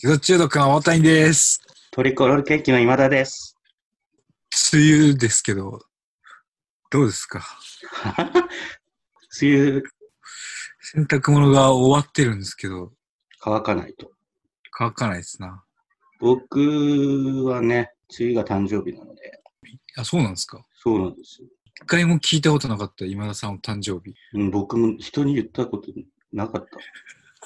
[0.00, 1.60] 自動中毒の大谷です。
[1.90, 3.56] トリコロールケーキの今田です。
[4.72, 5.80] 梅雨ですけど、
[6.90, 7.42] どうですか？
[9.42, 9.82] 梅雨
[10.80, 12.92] 洗濯物が終わってるんですけど、
[13.40, 14.12] 乾かないと。
[14.70, 15.64] 乾かないですな。
[16.20, 19.42] 僕はね、梅雨が誕生日なので、
[19.96, 20.64] あ、そうなんですか？
[20.74, 21.48] そうなんですよ。
[21.82, 24.14] 一回も聞いたことなかった今田さんの誕生日。
[24.34, 25.92] うん僕も人に言ったこと
[26.32, 26.78] なかった。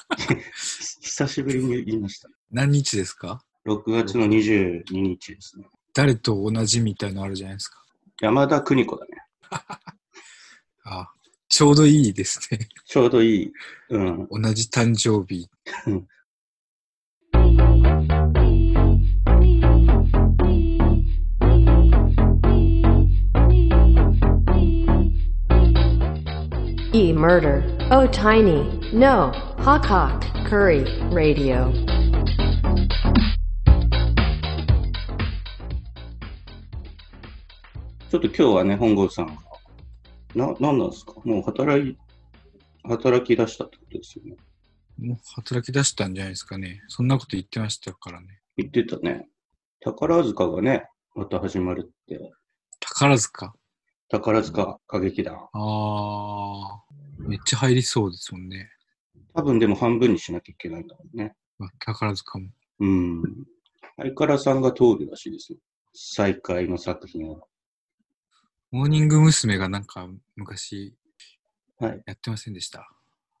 [1.01, 2.29] 久しぶりに言いました。
[2.51, 5.67] 何日ですか？6月の22日ですね。
[5.93, 7.83] 誰と同じみたいのあるじゃないですか。
[8.21, 9.11] 山田邦子だね。
[10.85, 11.07] あ、
[11.47, 12.67] ちょうどいいですね。
[12.85, 13.51] ちょうどいい。
[13.89, 14.27] うん。
[14.29, 15.49] 同じ誕生日。
[26.95, 27.63] E murder.
[27.89, 28.63] Oh tiny.
[28.93, 29.52] No.
[29.63, 30.19] Hawk Hawk.
[30.49, 30.83] Curry.
[31.13, 31.71] Radio.
[38.11, 39.35] ちょっと今日はね、本郷さんが、
[40.35, 41.13] な、なんなんですか？
[41.23, 41.97] もう働い、
[42.83, 44.35] 働き出したってことですよね。
[44.99, 46.83] もう働き出したんじゃないですかね。
[46.89, 48.41] そんなこと言ってましたからね。
[48.57, 49.29] 言ってたね。
[49.79, 52.19] 宝塚がね、また始まるって。
[52.81, 53.53] 宝塚？
[54.09, 55.37] 宝塚歌劇団。
[55.53, 58.69] あー、めっちゃ入りそうですもんね。
[59.33, 61.35] 多分でも半分にしなきゃいけないんだろうね。
[61.59, 62.49] まあ宝塚も。
[62.79, 63.23] うん。
[63.97, 65.59] 相からさんが通るらしいですよ。
[65.93, 67.47] 再開の作品を。
[68.71, 69.57] モーニング娘。
[69.57, 70.95] がなんか昔
[71.77, 72.03] はい。
[72.05, 72.87] やってませんでした？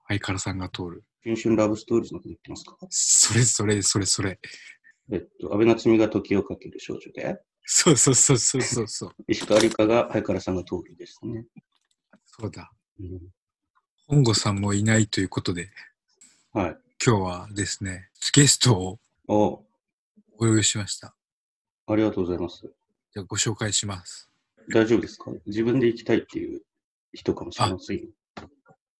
[0.07, 1.03] 相からさんが通る。
[1.23, 2.77] 新春ラブストーリーズのこと言ってますか？
[2.89, 4.39] それそれそれそれ。
[5.11, 9.11] えっと、安倍夏実が時をかける少女で、そうそうそうそうそうそう。
[9.27, 11.45] 石川理香が相からさんが通るですね。
[12.25, 12.71] そうだ。
[12.99, 13.19] うん、
[14.07, 15.69] 本郷さんもいないということで、
[16.53, 16.77] はい。
[17.05, 19.63] 今日はですね、ゲストをおお
[20.39, 21.13] 呼びしました。
[21.87, 22.61] ありがとうございます。
[23.13, 24.29] じゃあご紹介します。
[24.73, 25.31] 大丈夫ですか？
[25.45, 26.61] 自分で行きたいっていう
[27.13, 28.03] 人かもしれませんよ。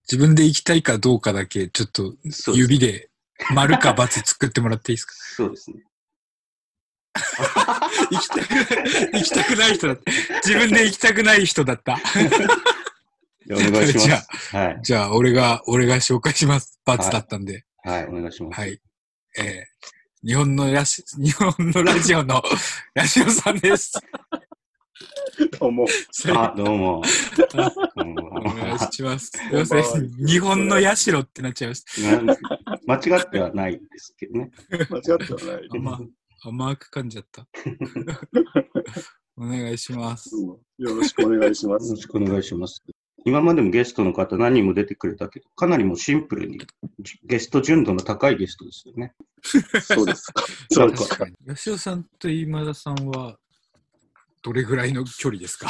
[0.10, 2.14] 自分で行きたいかどうかだけ、ちょっと
[2.54, 3.10] 指で
[3.54, 5.14] 丸か×作ってもらっていいですか？
[5.14, 5.84] そうですね。
[8.12, 10.12] 行きたくない、行きたくない人だった。
[10.46, 11.98] 自分で行きたくない人だった。
[13.48, 14.56] じゃあお願いしまじゃす。
[14.56, 14.80] はい。
[14.84, 16.80] じゃあ、俺が、俺が紹介します。
[16.86, 17.66] ×だったんで。
[17.84, 18.60] はい、お願いします。
[18.60, 18.80] はい。
[19.38, 22.42] えー、日本のラシ、日本のラジオの
[22.94, 23.94] ラジオさんです。
[25.60, 25.86] どうも。
[26.36, 27.02] あ、どうも。
[27.96, 29.32] どうもお願いします。
[29.32, 30.26] すいこんばんはません。
[30.26, 32.38] 日本のヤシロってなっちゃいました。
[32.86, 34.52] 間違ってはないですけどね。
[34.70, 35.70] 間違ってはない。
[35.72, 36.00] 甘
[36.46, 37.48] 甘く噛んじゃった。
[39.36, 40.30] お願いします。
[40.36, 40.60] よ
[40.96, 42.02] ろしくお願いしますよろ。
[42.02, 42.84] しくお願いします。
[43.26, 46.60] 今までもゲストの方何人も出てくれたけど、かなりもうシンプルに
[47.00, 49.14] じゲスト純度の高いゲストですよね。
[49.82, 50.44] そうですか。
[50.72, 51.26] そうか。
[51.48, 53.38] 吉尾さんと今田さんは、
[54.42, 55.70] どれぐらいの距離ですか？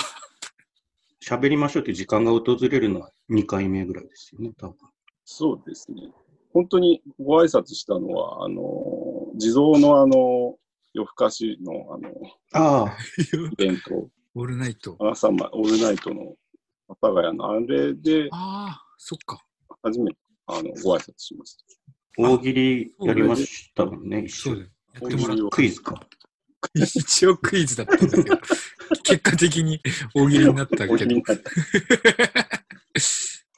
[1.23, 4.75] 喋りましょうという時間が訪れるのは2回目ぐらいですよね、多分。
[5.23, 6.11] そうですね。
[6.51, 10.57] 本当にご挨拶したのは、あの、地蔵のあの、
[10.93, 12.11] 夜更かしのあの、
[12.51, 12.97] ああ、
[13.51, 14.97] イベント、オールナイト。
[14.99, 16.35] 朝ま、オールナイトの
[16.93, 19.39] 阿佐ヶ谷のあれでああ、そっか。
[19.81, 20.17] 初めて
[20.47, 21.63] あのご挨拶しました。
[22.17, 24.55] 大喜利やりましたもんね、一緒。
[24.55, 24.63] や
[25.05, 25.99] ってもらクイズか。
[26.75, 28.37] 一応クイズだったんだけど、
[29.03, 29.81] 結果的に
[30.13, 31.23] 大喜利になったけど大喜利に。
[31.23, 31.51] なった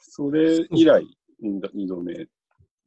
[0.00, 1.06] それ以来、
[1.42, 2.26] 2度目。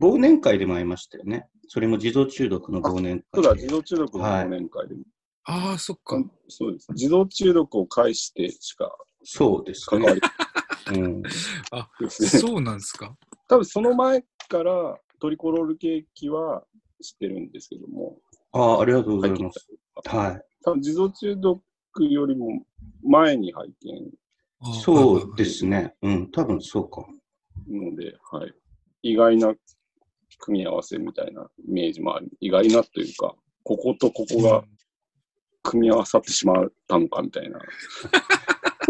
[0.02, 1.48] 忘年会でも会いましたよね。
[1.68, 3.26] それも自動中毒の忘年会。
[3.36, 5.04] そうだ、自動中毒の忘年会でも、
[5.44, 6.22] ああ、そっか。
[6.48, 6.92] そうです。
[6.94, 8.92] 自動中毒を介してしか
[9.24, 10.06] そうですね。
[10.92, 12.28] うん、ですね。
[12.30, 13.16] そうなんですか？
[13.48, 16.64] 多分その前からトリコロールケーキは
[17.02, 18.20] 知ってるんですけども、
[18.52, 19.68] ああ、ありがとうございます。
[20.06, 20.42] はい。
[20.64, 21.62] 多分自動中毒
[22.00, 22.66] よりも
[23.04, 24.12] 前に拝見
[24.82, 25.66] そうです。
[25.66, 25.96] ね。
[26.02, 27.06] うん、多分そうか。
[27.70, 28.54] ので、はい、
[29.04, 29.56] 意外な
[30.40, 32.30] 組み合わせみたいなイメージもある。
[32.40, 34.64] 意外なというか、こことここが
[35.64, 37.60] 組み合わさってしまったのかみたいな。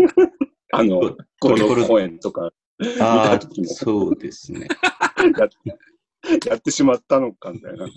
[0.71, 4.67] あの、この公演とかあ見あた時も、そうですね。
[5.37, 5.49] やっ
[6.45, 7.87] やってしまったのかみたいな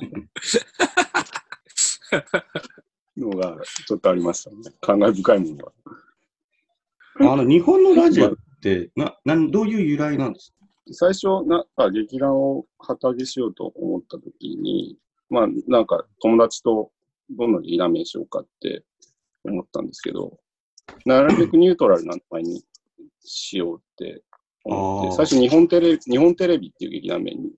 [3.17, 4.57] のがちょっとありましたね。
[4.81, 5.73] 感慨深いものが。
[7.33, 10.67] あの、日本のラジオって、な、なん、どういう由来なんですか？
[10.93, 16.91] 最初、なんか劇団を旗揚げしようと思った時に、まあ、なんか友達と
[17.31, 18.85] どんな劇団名しようかって
[19.45, 20.39] 思ったんですけど、
[21.05, 22.65] なるべくニュートラルな名前に
[23.25, 24.23] しようって
[24.65, 27.53] 思って、最初日本テレビ、日本テレビっていう劇団名に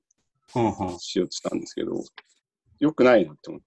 [0.98, 2.02] しようとしたんですけど、
[2.80, 3.60] 良くないなって思っ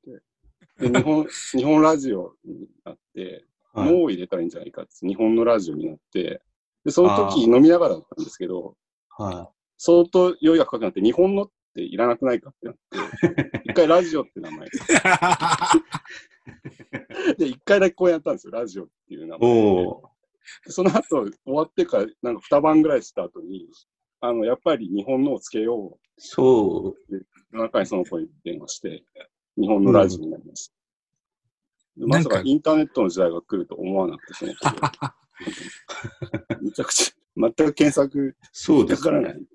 [0.80, 0.90] て。
[0.90, 1.26] で、日本、
[1.58, 3.92] 日本ラジオになって、はい。
[3.92, 6.42] もう入れたらいいんじゃないかって、日本のラジオになって、
[6.84, 8.76] で、その時飲みながらだったんですけど、
[9.10, 14.68] は相当酔いが深くなって、日本のっていらなくないかってなって、 一回ラジオって名前。
[17.38, 19.40] で、一回だけこうやったんですよ、ラジオっていう名い。
[19.40, 19.50] 前
[19.86, 19.92] で。
[20.70, 23.68] その後、終わってから、なんか二晩ぐらいした後に、
[24.22, 27.16] あの、やっぱり日本のをつけよそう。
[27.16, 27.26] う。
[27.52, 29.04] 夜中にその子に電話して、
[29.58, 30.74] 日本のラジオになりました。
[31.98, 34.46] でまさかインターネットの時代が来ると思わなくて、そ
[36.62, 39.46] めちゃくちゃ、全く検索そうですかからなねい。。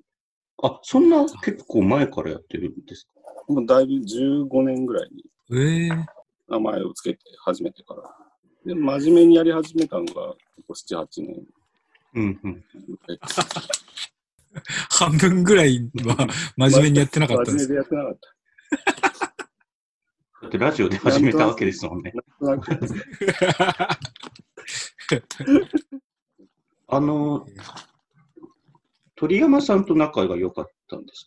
[0.65, 3.21] あ、そんな結構前からやってるんですか？
[3.53, 5.25] もうだいぶ15年ぐらいに
[5.56, 5.91] ええ
[6.49, 8.03] 名前をつけて始めてから。
[8.65, 10.37] で、真面目にやり始めたのが、こ
[10.69, 11.47] こ7、8年
[12.15, 12.65] うんうん。
[14.91, 18.29] 半分ぐらいは真面目にやってなかったんです真面目でやってなかった。
[20.43, 22.12] だってラジオで始めたわけですもんね。
[26.89, 27.47] あの、
[29.23, 31.25] 鳥山さんと仲が良かったんです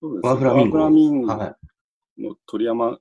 [0.00, 1.34] そうですワンフラミンゴワンフラミンゴ
[2.18, 2.98] の鳥山うん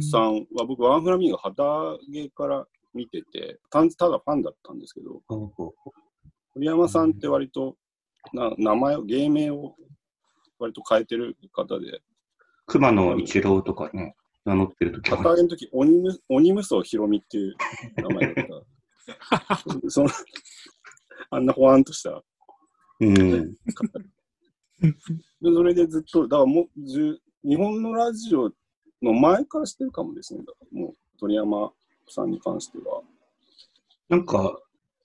[0.00, 5.22] さんは、僕、ワンフラミンゴ旗揚げから見てて、単ただファンだったんですけど、
[6.54, 7.76] 鳥山さんって割と、
[8.32, 9.76] な名前を、芸名を
[10.58, 12.00] 割と変えてる方で、
[12.66, 14.14] 熊野一郎とかね、
[14.44, 17.54] 名乗ってる時旗揚げの時鬼む、鬼無双ひろみっていう
[17.96, 19.60] 名前だった。
[19.90, 20.08] その、
[21.30, 22.22] あんなほわんとした
[23.00, 23.56] うん。
[25.42, 28.50] それでずっと、だからもう、日本のラジオ
[29.04, 30.40] の前からしてるかもですね。
[30.72, 31.72] もう、鳥山
[32.08, 33.02] さんに関しては。
[34.08, 34.58] なんか、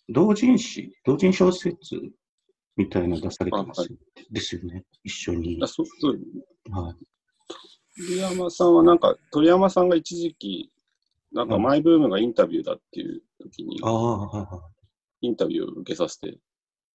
[0.08, 1.78] 同人誌、同人小説
[2.76, 3.88] みたいなの出されてます、あは
[4.32, 4.86] ですよね。
[5.04, 5.68] 一緒にあ。
[5.68, 6.20] そうそう
[6.72, 6.96] はい。
[8.08, 10.72] 鳥山さんはなんか、鳥山さんが一時期、
[11.32, 14.70] なんかマイブームがインタビューだっていう時にはいは
[15.22, 16.40] インタビューを受けさせて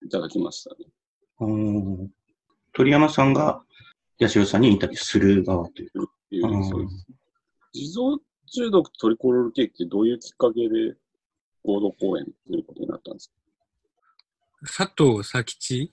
[0.02, 2.10] いただきましたね。
[2.72, 3.62] 鳥山さんが、
[4.18, 6.13] 八代さんにインタビューする側というか。
[6.34, 7.06] いううんそうです。
[7.72, 10.94] 地蔵中毒トリコロールケーキってどういうきっかけで
[11.64, 13.32] 合同公演ということになったんです
[14.76, 15.92] 佐藤佐吉？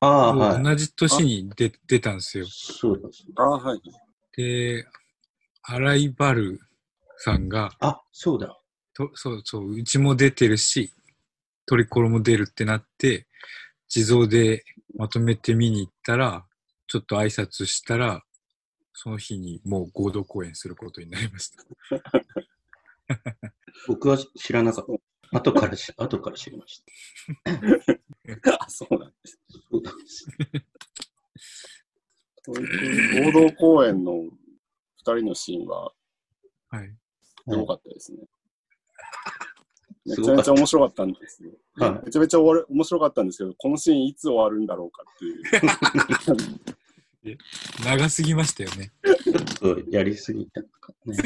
[0.00, 0.62] ああ、はい。
[0.62, 2.46] 同じ年に出出たんですよ。
[2.48, 3.24] そうです。
[3.34, 3.80] かああ、はい。
[4.34, 4.86] で、
[5.62, 6.58] 荒井バル
[7.18, 8.58] さんが、あ、そうだ。
[8.94, 10.92] とそうそう、うちも出てるし、
[11.66, 13.26] トリコロも出るってなって、
[13.88, 14.64] 地蔵で
[14.96, 16.46] まとめて見に行ったら、
[16.86, 18.24] ちょっと挨拶したら、
[19.02, 21.64] その日にもう合同公演することになりました。
[23.88, 24.84] 僕は知らなかっ
[25.32, 25.38] た。
[25.38, 26.84] 後からし、 後から知りまし
[28.44, 28.58] た。
[28.60, 29.40] あ、そうなんです。
[29.48, 30.26] そうなんです。
[32.44, 34.30] 合同公演の二
[34.98, 35.94] 人のシーンは
[36.68, 36.94] はい。
[37.48, 38.18] すごかったですね。
[40.04, 41.52] めちゃめちゃ面白かったんですよ。
[41.76, 46.79] はいめちゃめちゃ終わる面白かったんですけど、このシーンいつ終わるんだろうかっていう。
[47.84, 48.92] 長すぎましたよね。
[49.60, 51.16] そう、やりすぎたのかね。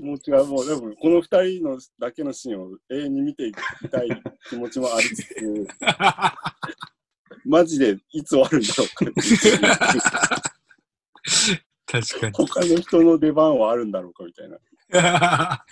[0.00, 1.26] もう違う、もうでもこの二
[1.58, 3.56] 人のだけのシーンを永遠に見ていき
[3.90, 4.08] たい
[4.48, 5.34] 気持ちもありつつ、
[7.44, 9.04] マジでいつ終わるんだろうか。
[11.86, 12.32] 確かに。
[12.32, 14.56] 他の人の出番はあるんだろうかみたいな。
[14.90, 15.64] な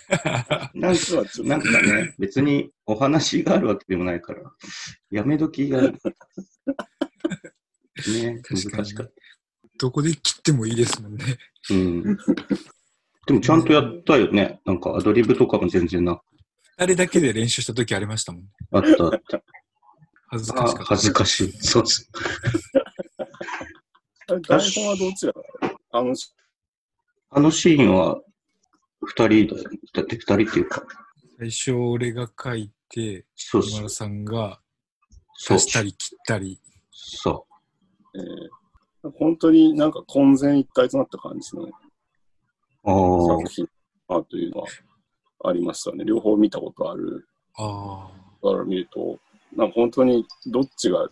[1.57, 4.41] んかね、別にお話があるわけでもないから、
[5.11, 5.81] やめ時が、
[8.07, 9.13] ね、確かに難しかった。
[9.79, 11.37] どこで切ってもいいですもんね。
[11.71, 12.17] うん。
[13.25, 14.59] でもちゃんとやったよね。
[14.65, 16.19] なんかアドリブとかも全然な
[16.77, 18.43] あれだけで練習した時ありましたもん。
[18.71, 19.41] あった。
[20.27, 20.81] 恥ずかしかった。
[20.81, 21.51] あ恥ずかしい。
[21.59, 22.11] そうです。
[24.47, 25.33] 台本はどっちだ
[25.91, 26.15] あの、
[27.31, 28.19] あのシーンは
[29.03, 29.69] 二人だよ。
[29.93, 30.83] だって二人っていうか、
[31.39, 33.89] 最初俺が書いて、そうそう今田。
[33.89, 34.59] さんが
[35.35, 36.59] そう足したり切ったり。
[36.91, 37.45] そ
[38.15, 38.23] えー
[39.17, 41.69] 本当になんか混然一体となった感じのう。
[42.83, 43.49] ああ作。
[43.49, 43.69] 品
[44.09, 44.67] あというのは
[45.45, 46.03] ありましたね。
[46.03, 47.25] 両方見たことある
[47.57, 48.09] あ
[48.41, 49.17] から見ると、
[49.55, 51.07] なんか本当にどっちが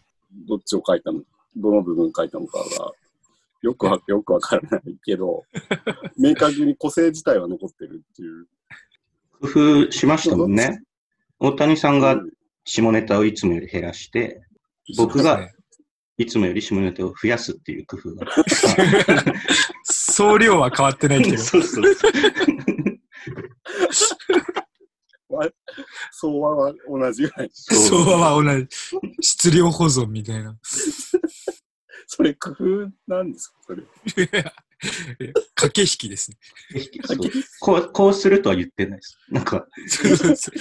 [0.47, 1.21] どっちを書いたの、
[1.55, 2.91] どの部分書いたのかが
[3.61, 5.45] よくわ よくわからないけど、
[6.17, 8.47] 明確に個性自体は残ってるっていう。
[9.39, 10.83] 工夫しましたもんね。
[11.39, 12.31] 大谷さんがうん
[12.69, 14.93] 下ネタをいつもより減らして、あ。
[14.97, 15.47] 僕が
[16.17, 18.25] いつもより下ネタを増やすっていう工夫が。
[19.83, 21.37] 総量は変わってないけど。
[21.37, 21.83] そうそう。
[26.11, 27.49] 相和は同じぐらい。
[27.53, 28.67] 相和は同じ。
[29.21, 30.57] 質量保存みたいな。
[32.07, 33.55] それ工夫なんですか？
[33.67, 33.83] それ。
[35.55, 36.37] 駆け引きですね。
[37.05, 37.17] そう
[37.59, 39.17] こうこうするとは言ってないです。
[39.29, 40.51] なんか、そうそうそ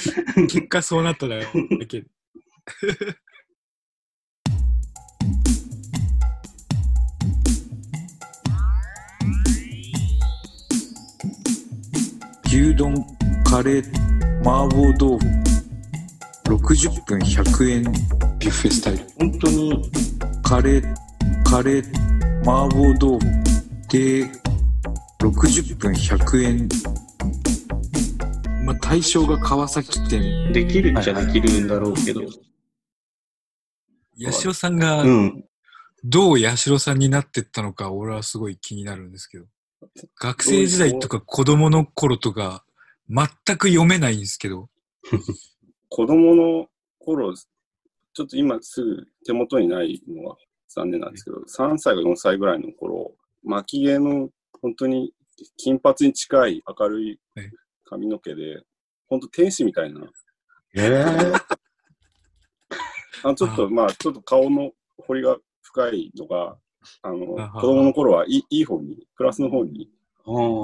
[0.43, 1.39] う結果そうなっただ
[1.89, 2.05] け
[12.57, 12.95] 牛丼、
[13.45, 15.27] カレー、麻婆豆腐。
[16.45, 19.05] 60分100円ビュッフェスタイル。
[19.19, 19.91] 本当に、
[20.43, 20.95] カレー、
[21.45, 23.27] カレー、麻婆豆腐。
[23.91, 24.25] で、
[25.21, 26.69] 60分100円。
[28.65, 30.51] まあ、対象が川崎店。
[30.55, 32.23] できるっちゃできるんだろうけど。
[34.19, 35.45] 八代さんがうん。
[36.05, 39.45] どう八代さんになってったのか、俺はすごい気になるんですけど。
[40.18, 42.64] 学生時代とか子供の頃とか、
[43.09, 44.68] 全く読めないんですけど。
[45.88, 46.68] 子供の
[46.99, 50.37] 頃、ちょっと今すぐ手元にないのは
[50.68, 53.14] 残念なんですけど、3歳か4歳ぐらいの頃、
[53.45, 54.28] 巻き毛の
[54.61, 55.12] 本当に
[55.56, 57.50] 金髪に近い明るいはい
[57.87, 58.62] 髪の毛で、
[59.09, 60.00] 本当天使みたいな、
[60.75, 61.35] えー、
[63.23, 66.59] あちょっとまあ、ちょっと顔の彫りが深いのが、
[67.02, 69.90] あの、子供の頃はいいいい方に、プラスの方に、
[70.25, 70.62] ああ。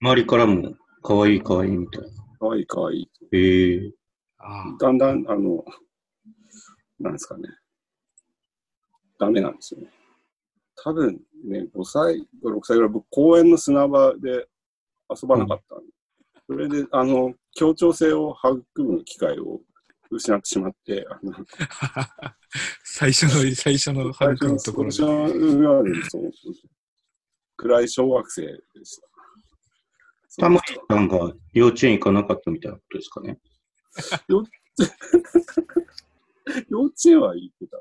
[0.00, 2.08] 周りからも、かわいいかわいいみたいな。
[2.38, 3.92] 可愛い可愛いへえ
[4.38, 5.64] あだんだん、あの、
[7.00, 7.48] なんですかね。
[9.18, 9.90] ダメなんですよね。
[10.76, 14.48] 多分ね、5歳、6歳ぐらい、僕、公園の砂場で
[15.10, 15.92] 遊ばなかったんで、
[16.46, 19.60] それで、あの、協調性を育む機会を
[20.10, 21.32] 失ってしまって、あの、
[21.94, 22.36] あ。
[22.84, 24.96] 最初の、最初のハルクのところで。
[24.96, 26.30] 最初のでそう
[27.56, 28.50] 暗い小学生で
[28.84, 29.06] した。
[30.42, 33.38] たまりさんが幼稚園行かなかったみたいなことですかね。
[34.28, 34.40] 幼
[36.82, 37.78] 稚園は行ってた。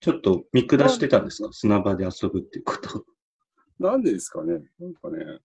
[0.00, 3.06] ちょっと見下してたんですか砂場で遊ぶっていうこと。
[3.78, 5.40] なんでですかねなんかね、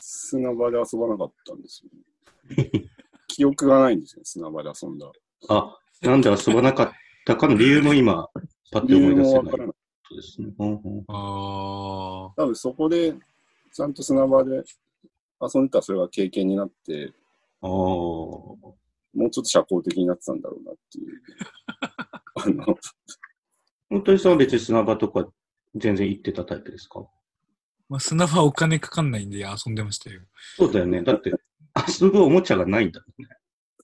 [0.00, 1.90] 砂場で遊ばなかったんですよ、
[2.56, 2.70] ね。
[3.28, 5.10] 記憶がないんですよ、砂場で遊んだ。
[5.48, 6.92] あ、なんで遊ばなかっ
[7.26, 8.28] たかの理由も今、
[8.72, 9.74] パッて思い出せないこもわからない。
[10.08, 10.48] とですね。
[10.58, 12.42] うんうんああ。
[12.42, 13.14] 多分そこで、
[13.72, 14.62] ちゃんと砂場で
[15.40, 17.12] 遊んでたらそれが経験になって、
[17.62, 17.68] ああ。
[17.68, 18.74] も
[19.26, 21.20] うちょっと社交的になってたんだろうなっていう。
[22.64, 22.76] あの、
[23.90, 25.28] 本当にさんは別に砂場とか
[25.74, 27.04] 全然行ってたタイプですか？
[27.88, 30.22] まあ、砂場お金かかんないんで遊んでましたよ。
[30.56, 31.02] そうだよね。
[31.02, 31.32] だって、
[32.00, 33.36] 遊ぶおもちゃがないんだもんね。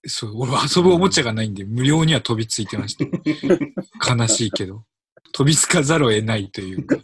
[0.08, 3.04] そう、俺遊ぶおもちゃがないんで、無料には飛びついてました。
[4.14, 4.84] 悲しいけど。
[5.32, 6.96] 飛びつかざるを得ないというか、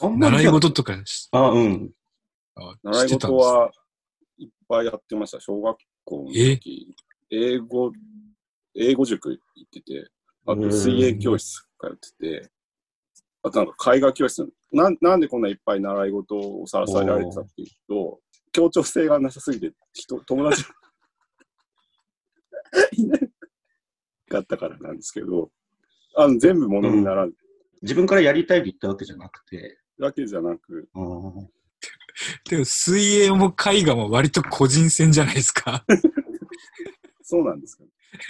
[0.00, 1.90] あんまり習い事とかしあ、うん。
[2.54, 3.70] あ習い事は
[4.38, 5.40] いっぱいやってました。
[5.40, 6.94] 小学校の時、
[7.30, 7.92] 英語、
[8.76, 10.08] 英語塾行ってて、
[10.46, 12.50] あと水泳教室通ってて、
[13.42, 18.20] あとなんか絵画教室なん、なんでこんないっぱい習い事をさらされられてたっていうと、
[18.52, 20.64] 協調性がなさすぎて、人、友達
[22.96, 23.18] いな
[24.28, 25.50] かったからなんですけど、
[26.16, 27.32] あの全部ものにならん
[27.82, 29.78] 自分からやりたいって言ったわけじゃなくて。
[29.98, 30.88] だけじゃなく、
[32.48, 35.84] でも水泳も絵画も割と個人戦じゃないですか。
[37.22, 37.84] そうなんですか、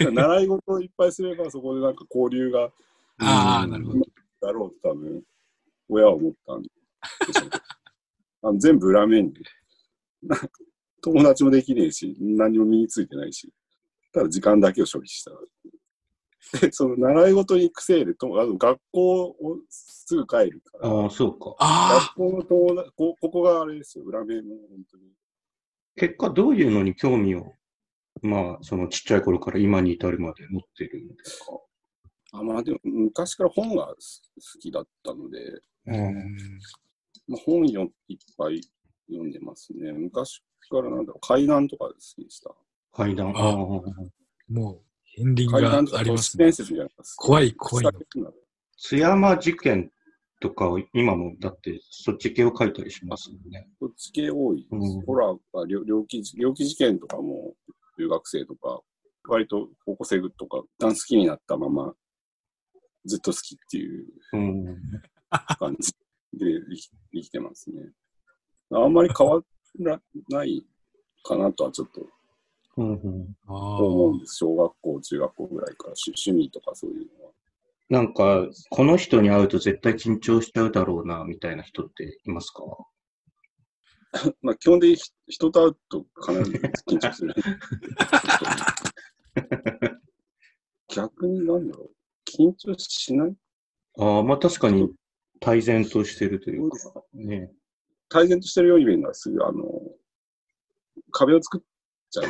[0.05, 2.69] ね、習い事をいっぱいすれば、そこでなんか交流が
[3.19, 3.99] ああ、なるほど。
[4.41, 5.23] だろうと多分、
[5.89, 7.49] 親は思ったんでしょう
[8.43, 9.33] あの全部裏面に。
[10.23, 10.37] な
[11.01, 13.51] 友達もできねえし、何も身についてないし、
[14.13, 15.31] ただ時間だけを消費した。
[16.59, 19.35] で、その習い事に行くせいで、とあの学校を
[19.69, 21.55] すぐ帰るから、あー、そうか。
[21.59, 25.03] あ学校の友達こ、ここがあれですよ、裏面の本当に。
[25.95, 27.53] 結果、どういうのに興味を、
[28.21, 31.45] まあ、そのちっちゃい頃から今に至るまで持ってるんですか？
[32.39, 33.95] あまあでも、昔から本が好
[34.59, 35.39] きだったので、
[35.87, 35.91] あ。
[35.91, 36.37] うん
[37.27, 38.61] まあ、本よいっぱい
[39.07, 39.91] 読んでますね。
[39.93, 42.53] 昔からなんだろう、怪談とか好きでした。
[42.93, 43.29] 階段。
[43.35, 43.55] あああ。
[44.49, 44.81] もう、
[45.15, 46.51] 片鱗怪がありますね
[47.17, 48.31] 怖い、怖いの。
[48.77, 49.91] 津山事件
[50.39, 53.67] とかを今もだってそっち系を書いたりしますもんね。
[53.79, 54.67] こっち系多いです。
[54.71, 55.33] うんホラ
[55.67, 57.53] 猟猟奇猟奇事件とかも、
[57.97, 58.81] 留学生とか、
[59.27, 61.93] 割と高校生とか、一旦好きになったまま、
[63.05, 64.65] ずっと好きっていううん。
[65.57, 65.91] 感じ
[66.33, 66.45] で
[67.13, 67.91] 生きてますね。
[68.71, 69.41] あんまり変わ
[69.79, 70.65] らない
[71.23, 72.07] かなとはちょっと
[72.75, 74.37] うんうん、あ思うんです。
[74.37, 77.31] 小学校、中学校ぐらいから趣趣味とかそういうのは。
[77.89, 82.63] なんか、この人に会うと絶対緊張しちゃうだろうな、みたいな人っていますか？
[84.41, 87.35] まあ、基本的にひ人と会うと必ず緊張する。
[90.87, 91.91] 逆になんだろう。
[92.25, 93.35] 緊張しない？
[93.99, 94.89] ああ、まあ確かに
[95.39, 97.51] 泰然としてるというか、ね。
[98.09, 99.63] 泰然としてるように見えるのはすぐ、あの、
[101.11, 101.61] 壁を作っ
[102.13, 102.25] ちゃう。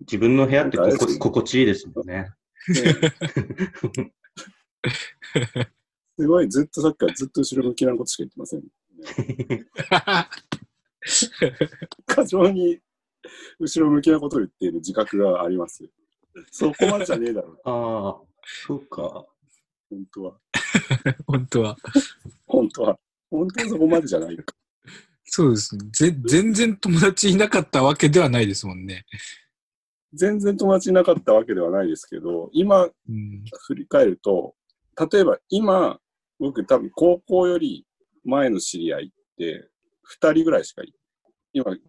[0.00, 2.30] 自分の部屋ってここ心地いいですもんね。
[6.18, 8.62] すごい、ずっとさっきからずっと後ろ向きなことしか言ってません。
[12.06, 12.78] 過剰に
[13.58, 15.88] 後ろ向きなことを言っている自覚があります。
[16.50, 18.20] そこまでじゃねえだろう、ああ、
[18.66, 19.24] そうか。
[19.88, 20.38] 本当は。
[21.26, 21.76] 本当は。
[22.46, 22.98] 本当は。
[23.32, 24.44] 本当はそこまでじゃないか。
[25.24, 25.88] そうですね。
[25.90, 29.06] ぜ全然友達いなかったわけではないですもんね。
[30.12, 33.44] 全然友達いなかったわけではないですけど、今うん。
[33.66, 34.54] 振り返ると、
[35.10, 35.98] 例えば今、
[36.38, 37.86] 僕多分高校より
[38.24, 39.08] 前の知り合いっ
[39.38, 39.70] て
[40.20, 40.92] 2人ぐらいしかい
[41.54, 41.80] 今き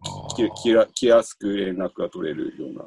[0.62, 2.84] きら気安く連絡が取れるような。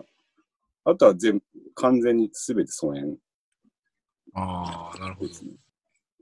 [0.85, 1.39] あとは全
[1.75, 3.17] 完全に全て疎遠
[4.33, 5.33] ああ、なるほどで。
[5.35, 5.51] すね。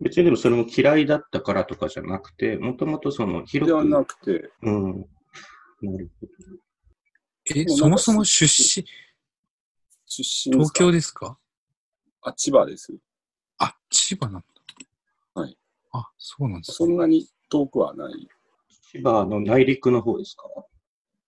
[0.01, 3.87] 別にでもそれも嫌いだったからとかじゃなくて、もともとその広ではく。
[3.89, 5.05] なくて、うん。
[5.81, 6.33] なるほど。
[7.55, 8.85] え、そもそも出身、
[10.07, 11.37] 出身東京でですか？
[12.21, 12.93] あ、千葉です。
[13.57, 15.41] あ、千葉なんだ。
[15.41, 15.57] はい。
[15.91, 18.27] あ、そうなんですそんなに遠くはない。
[18.91, 20.49] 千葉の内陸の方ですか？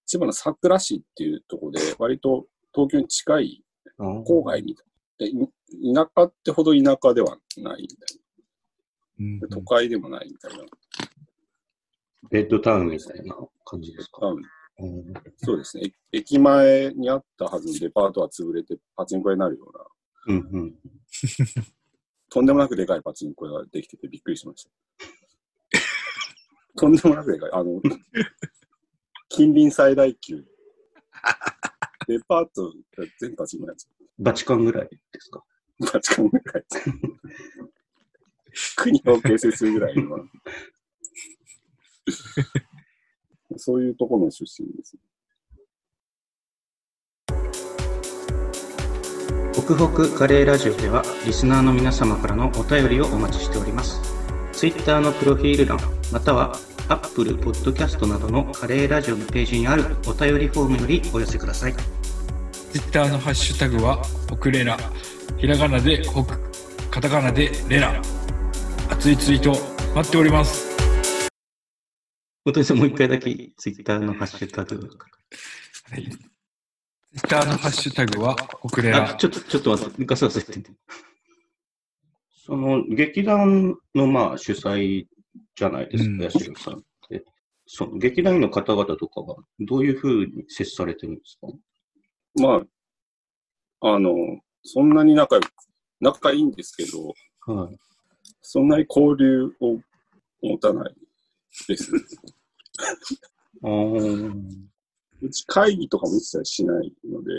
[0.05, 3.63] 千葉の佐倉市っていうところで、割と東京に近い
[3.99, 4.83] 郊外みた
[5.25, 5.45] いな。
[5.45, 5.47] で
[5.79, 8.26] い田舎ってほど田舎ではないみたいうんな。
[9.49, 10.63] 都会でもないみたいな。
[12.29, 14.27] ベッドタウンみたいな感じですか？
[14.27, 14.43] うん
[15.37, 15.91] そうですね。
[16.11, 19.65] え駅前にあったはずのデパートは潰れてパチンコ屋になるよ
[20.27, 20.75] うな、うんうん。
[22.29, 24.71] とんでもなくでかいパチンコ屋ができててびっくりしました。
[26.77, 27.51] とんでもなくでかい。
[27.53, 27.81] あの、
[29.29, 30.45] 近隣最大級。
[32.07, 33.87] デパートが全パチンコのやつ。
[34.19, 35.43] バチカンぐらいですか
[35.91, 36.65] パチコンぐらい。
[38.75, 40.19] 国を形成するぐらいの。
[43.57, 44.97] そういうところの出身です。
[49.55, 53.99] ホクホクカレーラジオではリスナーの皆様からのお便りをお待ちしております。
[54.53, 55.79] Twitter のプロフィール欄、
[56.11, 56.55] または
[56.89, 61.73] Apple Podcast などのカレーラジオのページにあるお便りフォームよりお寄せください。
[61.73, 63.97] ツイッターのハッシュタグは、
[64.29, 64.77] ホクレラ。
[65.37, 66.37] ひらがなでホク、
[66.91, 68.01] カタカナでレラ。
[68.97, 69.51] 熱いツイート
[69.93, 71.29] 待っております。
[72.43, 74.89] 本当にさんもう一回だけ Twitter のハッシュタグ。
[75.91, 76.03] はい。
[76.03, 79.13] ツイッターのハッシュタグは、ホクレあ、ラ。
[79.13, 80.71] ちょっと、ちょっと待って、ガサガサ言ってて。
[82.43, 85.05] その劇団のまあ主催
[85.55, 87.23] じゃないですうんか、八代さんって。
[87.67, 91.47] その劇団員の方々とかはどういうふうに接されてるんですか？
[92.41, 92.63] ま
[93.81, 94.15] あ、あの、
[94.63, 95.51] そんなに仲良く、
[96.01, 97.13] 仲いいんですけど、
[97.45, 97.77] はい。
[98.49, 99.77] そんなに交流を
[100.41, 100.95] 持たない
[101.67, 101.91] です。
[105.21, 107.29] うち会議とかも一切しないので、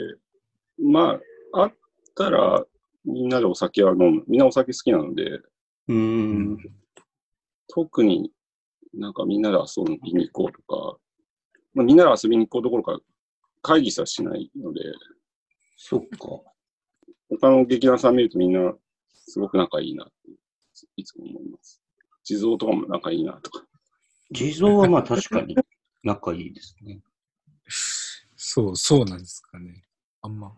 [0.78, 1.18] ま
[1.54, 1.72] あ、あっ
[2.14, 2.62] たら、
[3.06, 4.24] みんなでお酒は飲む。
[4.28, 6.58] みんなお酒好きなので、うーん。
[7.68, 8.30] 特に
[8.92, 10.98] なんかみんなで遊びに行こうとか、
[11.72, 13.02] まあ、みんなで遊びに行こうどころか、
[13.62, 14.82] 会議さしないので、
[15.74, 16.42] そっか。
[17.30, 18.74] 他の劇団さん見るとみんな
[19.10, 20.12] すごく仲いいなって
[20.96, 21.80] いつも思います。
[22.24, 23.64] 地蔵とかも仲いいなとか。
[24.32, 25.56] 地蔵はまあ確かに
[26.02, 27.00] 仲いいですね。
[28.36, 29.84] そう、そうなんですかね。
[30.22, 30.52] あんま、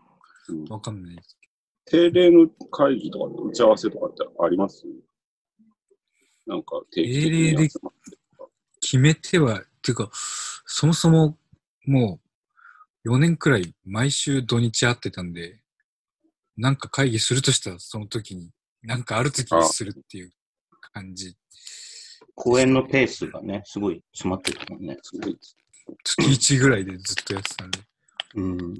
[0.49, 1.37] うんわかんないです。
[1.85, 4.85] 定例の会議とか打ち合わせとかってあります？
[6.45, 8.17] なんか定期的に集まって
[8.81, 10.09] 決めては、っていうか、
[10.65, 11.37] そもそも、
[11.85, 12.19] も
[13.05, 15.61] う、4年くらい毎週土日会ってたんで、
[16.57, 18.51] なんか会議するとしたらその時に、
[18.83, 20.31] なんかある時にするっていう
[20.93, 21.35] 感じ。
[22.35, 24.97] 公演のペースがね、すごい詰まってたもんね。
[25.01, 25.37] すごい
[26.03, 27.79] 月1ぐらいでずっとやってたんで。
[28.35, 28.73] うん。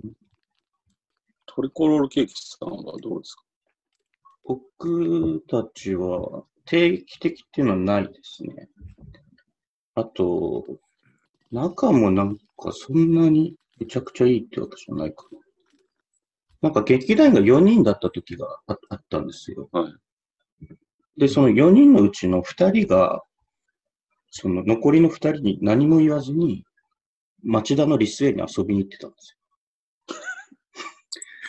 [1.45, 3.43] トリコロールケーキさんはどうですか？
[4.45, 8.69] 僕たちは定期的っていうのはないですね。
[9.95, 10.65] あと、
[11.51, 15.39] 仲もなんかそんなにめちゃくちゃいいってわけじゃないかな。
[16.61, 19.69] なんか劇団員が4人だった時がああったんですよ。
[19.71, 19.93] はい
[21.17, 23.23] で、その4人のうちの2人が、
[24.31, 26.63] その残りの2人に何も言わずに、
[27.43, 29.37] 町田のリスエに遊びに行ってたんです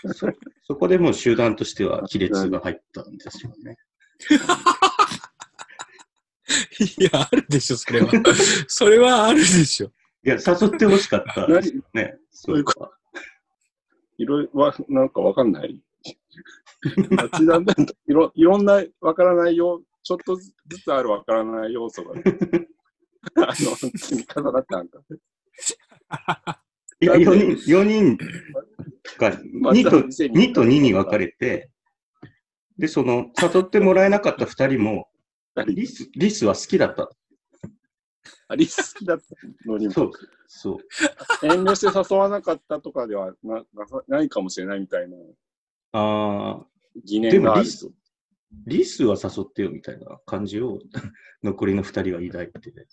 [0.05, 0.13] よ。
[0.15, 0.27] そ
[0.65, 3.79] そこでもう集団としては亀裂が入ったんですよね。
[6.99, 8.11] いや、あるでしょ、それは。
[8.67, 9.93] それはあるでしょ。
[10.25, 12.19] いや、誘ってほしかったですよね。
[12.31, 12.93] そういうこ
[14.19, 15.81] いろいろわ、なんかわかんない。
[17.11, 20.53] 町田弁当いろいろんなわからないよ、ちょっとず
[20.85, 22.13] つあるわからない要素が、
[23.37, 25.01] あの、積み重なってなんか、
[27.01, 28.17] いや、4人、四人
[29.19, 31.71] が2と、町田の2と2に分かれて、
[32.79, 35.09] で、その、誘ってもらえなかった2人も、
[35.67, 37.11] リス、リスは好きだった。
[38.53, 39.25] あリス好きだった
[39.67, 40.11] のにも、そう、
[40.47, 41.47] そう。
[41.47, 45.17] 遠慮して誘わなかったとかではななさないかもしれないみたいな
[45.93, 46.67] ああ、
[47.05, 47.91] 疑念があるでもリス
[48.67, 50.79] リスは誘ってよみたいな感じを
[51.43, 52.87] 残りの2人は抱いて。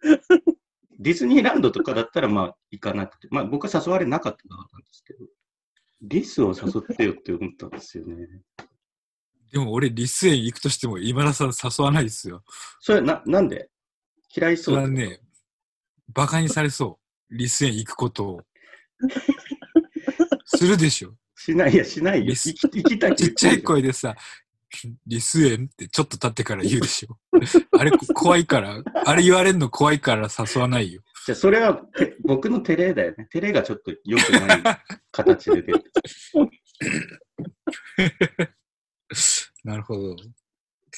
[1.00, 5.26] ディズニーランドとかだったらまあ行かなくて、まあ僕は誘われなかった側なんですけど、
[6.02, 8.42] リスを誘ってよって思ったんですよね。
[9.52, 12.42] でも俺、リス園行くとしても今田さん誘わないですよ。
[12.80, 13.70] それな、なんで？
[14.34, 15.20] 嫌いそそうれはね、
[16.12, 16.98] バカにされそ
[17.30, 17.36] う。
[17.36, 18.40] リス園行くことを。
[20.44, 21.14] するでしょ。
[21.36, 22.32] しないや、しないよ。
[22.32, 24.16] 行き行きたいちっちゃい声でさ、
[25.06, 27.18] リス園ってちょっと経ってから言うでしょ。
[27.78, 31.02] あれこ怖いから、あれ言われるの怖いから誘わないよ。
[31.26, 33.26] じゃあそれはて僕の照れだよね。
[33.30, 34.62] 照れがちょっと良くない
[35.12, 35.84] 形で出て。
[39.64, 40.16] なるほど。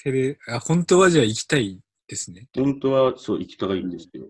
[0.03, 2.49] テレ、あ、本当はじゃあ行きたいですね。
[2.57, 4.27] 本当はそう行きたいんですよ。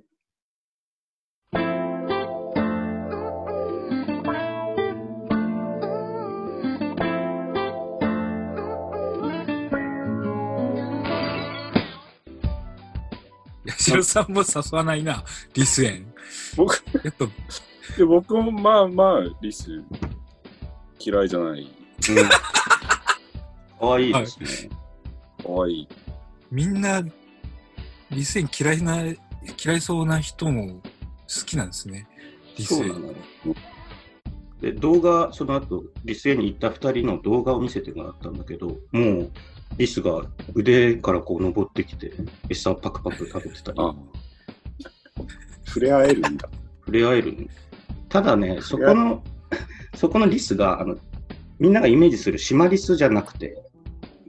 [13.64, 16.12] 八代さんも誘わないな、リス園。
[16.56, 17.26] 僕やっぱ、
[17.96, 19.82] で僕もまあまあ、リス
[20.98, 21.62] 嫌いじゃない。
[21.62, 22.28] うん。
[23.78, 24.70] かわいいですね。
[25.42, 25.88] かわいい。
[26.50, 27.02] みんな、
[28.10, 29.02] リス園嫌いな、
[29.62, 32.06] 嫌いそうな人も好きなんですね。
[32.56, 32.78] リス園。
[32.78, 33.14] そうなのよ。
[34.60, 39.30] で、動画、その後、リス園に行った2人の動画を見せてもらったんだけど、もう、
[39.78, 40.22] リスが
[40.54, 42.12] 腕からこう登ってきて、
[42.48, 43.94] 餌をパクパク食べてたり、あ
[45.64, 46.48] 触れ合えるんだ。
[46.80, 47.46] 触れ合えるの。
[48.08, 49.22] ただね、そこの、
[49.94, 50.96] そこのリスが、あの、
[51.58, 53.62] みんながイメージするシマリスじゃなくて、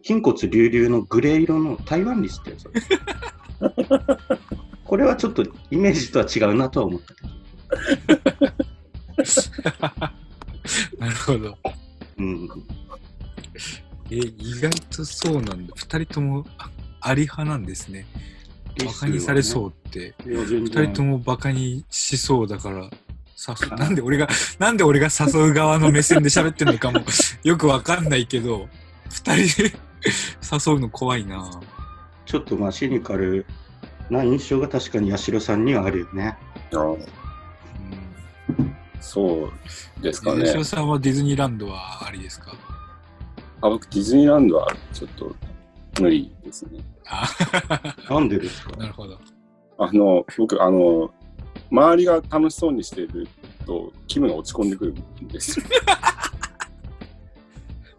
[0.03, 2.69] 筋骨隆々のグレー色の台湾リスってやつ
[4.84, 7.30] これはちょっとイメージとは違うなとは思ったけど。
[11.00, 11.58] なるほど。
[12.17, 12.50] うん。
[14.10, 15.74] え、意外とそうなんだ。
[15.76, 16.69] 二人ともあ
[17.02, 18.06] あり派なんですね。
[18.86, 20.13] バカにされそうって。
[20.26, 22.89] 二人ともバカにしそうだから、誘
[23.71, 24.28] うなんで俺が、
[24.60, 27.02] なんで俺が誘う側の目線で喋ってんのかも
[27.43, 28.67] よくわかんないけど、
[29.10, 29.74] 二人で
[30.67, 31.50] 誘うの怖いな
[32.31, 33.45] ちょっとまあシニカル
[34.09, 36.37] な印象が確かに八代さんにはあるよね。
[39.01, 39.49] そ
[39.99, 40.63] うですかね吉尾。
[40.63, 42.53] さんはディズニーランドはありですか？
[43.61, 45.35] あ僕、ディズニーランドはちょっと
[45.99, 46.79] 無理ですね。
[47.05, 47.27] あ
[48.09, 48.77] なんでですか？
[48.77, 49.19] なるほど。
[49.77, 51.11] あの、僕、あの、
[51.69, 53.27] 周りが楽しそうにしてる
[53.65, 55.65] と気分が落ち込んでくるんですよ。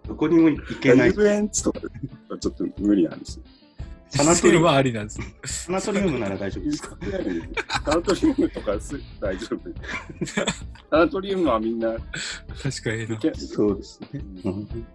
[0.09, 1.13] どこにも行けない。
[1.15, 1.81] 遊園地とか
[2.41, 3.45] ちょっと無理なんですよ。
[4.15, 4.67] サナトリウム。
[4.67, 5.65] はありなんです。
[5.65, 6.97] サナトリウムなら大丈夫ですか？
[7.85, 9.61] サナトリウムとかす大丈夫。
[10.91, 11.95] サナトリウムはみんな、
[12.63, 14.21] 確かにそうですね。
[14.45, 14.87] うん。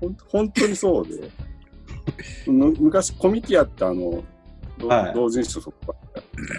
[0.00, 1.30] ほん本当にそうで、
[2.46, 4.24] む昔コミティアってあの、
[4.78, 5.14] どはい。
[5.14, 5.94] 同人誌とか、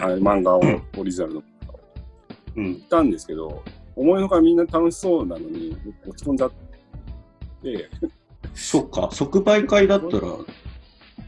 [0.02, 0.62] あれ漫画を
[0.98, 1.44] オリジナルの
[2.58, 2.76] うん。
[2.76, 3.64] 行ったんですけど、
[3.96, 6.52] 思いのほかみんな楽しそうなのに落ち込んじゃっ
[7.64, 7.90] て、
[8.54, 10.28] そっか、即売会だったら、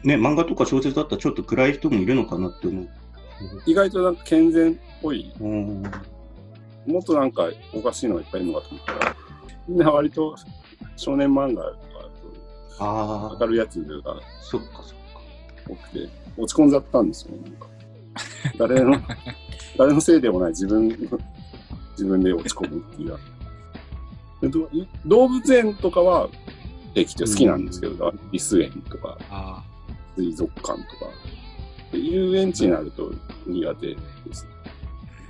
[0.04, 2.90] ね、漫画とか小説だったらちょっと暗い人もいるのかなって思う。
[3.66, 5.84] 意外となんか健全っぽい、うん
[6.88, 9.16] もっとなんかおかしいのがいっぱいいるのかと思ったら、
[9.68, 10.36] みんな割と
[10.96, 11.78] 少年漫画とか
[12.80, 15.22] ああ明、るいやつがそっかそっか。
[15.70, 17.44] 多くて、落ち込んじゃったんですよね。
[17.44, 17.68] なんか
[18.58, 18.96] 誰の、
[19.78, 20.88] 誰のせいでもない自分、
[21.92, 23.18] 自分で落ち込むっていう。
[25.06, 26.30] 動物園とかは
[26.96, 29.64] 平気で好きなんですけど、リス園とかあ
[30.22, 31.12] 水族館とか、
[31.92, 33.12] で遊園地になると
[33.48, 33.98] 苦手で
[34.32, 34.48] す。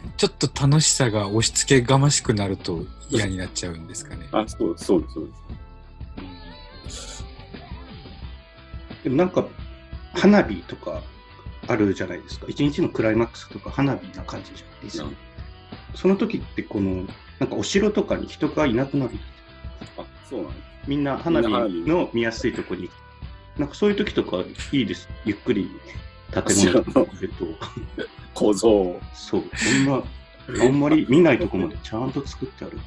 [0.06, 4.28] ーちょっと楽しさが押し付けがましくなると嫌になっちゃうんですかね。
[4.32, 5.30] あ、そうそうです、そう
[6.84, 7.26] です。
[9.04, 9.48] でもなんか、
[10.14, 11.02] 花火とか
[11.68, 12.46] あるじゃないですか。
[12.50, 15.06] 一日のクライマックスとか花火な感じじゃないですか。
[15.06, 15.18] うん
[15.94, 17.06] その時ってこの、
[17.40, 19.12] なんかお城とかに人がいなくなる。
[19.98, 20.62] あ、そうなんです。
[20.88, 21.50] みんな花火
[21.86, 22.90] の見やすいとこに。
[23.62, 24.38] なんかそういう時とか
[24.71, 25.08] いいです。
[25.24, 25.69] ゆっくり
[26.34, 27.45] 建城物のとか見ると。
[28.34, 29.00] 構造。
[29.13, 29.43] そう。
[29.43, 29.47] こ
[29.80, 29.86] ん
[30.58, 32.84] な、あんまり見ないとこまでちゃんと作ってあるな。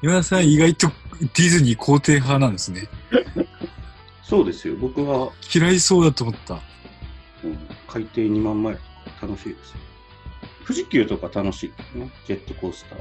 [0.00, 0.88] 今田さん意外と
[1.20, 2.88] ディズニー肯定派なんですね。
[4.22, 4.74] そうですよ。
[4.76, 6.54] 僕は嫌いそうだと思った。
[7.44, 9.76] うん海底2万マイルとか楽しいですよ。
[10.64, 12.98] 富士急とか楽しいね、ジェットコースター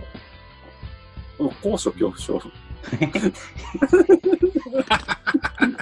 [1.61, 2.41] 高所恐怖症。